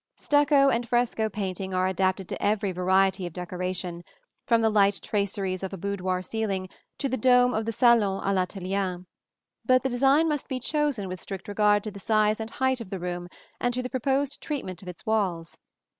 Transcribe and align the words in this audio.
Stucco 0.15 0.69
and 0.69 0.89
fresco 0.89 1.29
painting 1.29 1.75
are 1.75 1.85
adapted 1.85 2.27
to 2.29 2.43
every 2.43 2.71
variety 2.71 3.27
of 3.27 3.33
decoration, 3.33 4.03
from 4.47 4.59
the 4.61 4.69
light 4.71 4.99
traceries 5.03 5.61
of 5.61 5.73
a 5.73 5.77
boudoir 5.77 6.23
ceiling 6.23 6.67
to 6.97 7.07
the 7.07 7.17
dome 7.17 7.53
of 7.53 7.65
the 7.65 7.71
salon 7.71 8.19
à 8.23 8.33
l'Italienne; 8.33 9.05
but 9.63 9.83
the 9.83 9.89
design 9.89 10.27
must 10.27 10.47
be 10.47 10.59
chosen 10.59 11.07
with 11.07 11.21
strict 11.21 11.47
regard 11.47 11.83
to 11.83 11.91
the 11.91 11.99
size 11.99 12.39
and 12.39 12.49
height 12.49 12.81
of 12.81 12.89
the 12.89 12.97
room 12.99 13.27
and 13.59 13.75
to 13.75 13.83
the 13.83 13.91
proposed 13.91 14.41
treatment 14.41 14.81
of 14.81 14.87
its 14.87 15.05
walls. 15.05 15.55